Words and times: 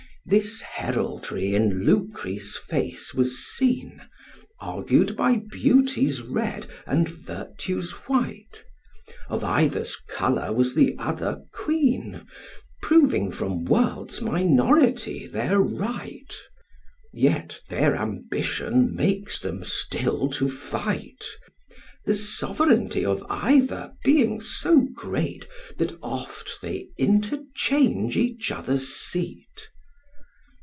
This 0.23 0.61
heraldry 0.61 1.55
in 1.55 1.83
Lucrece' 1.83 2.55
face 2.55 3.11
was 3.11 3.39
seen, 3.43 4.03
Argued 4.59 5.17
by 5.17 5.37
beauty's 5.49 6.21
red 6.21 6.67
and 6.85 7.09
virtue's 7.09 7.91
white: 8.07 8.63
Of 9.29 9.43
either's 9.43 9.95
colour 9.95 10.53
was 10.53 10.75
the 10.75 10.95
other 10.99 11.41
queen, 11.51 12.27
Proving 12.83 13.31
from 13.31 13.65
world's 13.65 14.21
minority 14.21 15.25
their 15.25 15.59
right: 15.59 16.33
Yet 17.11 17.59
their 17.67 17.95
ambition 17.97 18.93
makes 18.93 19.39
them 19.39 19.63
still 19.63 20.29
to 20.29 20.49
fight; 20.51 21.25
The 22.05 22.13
sovereignty 22.13 23.03
of 23.03 23.25
either 23.27 23.93
being 24.05 24.39
so 24.39 24.81
great, 24.93 25.47
That 25.79 25.97
oft 26.03 26.59
they 26.61 26.89
interchange 26.95 28.15
each 28.17 28.51
other's 28.51 28.87
seat. 28.93 29.69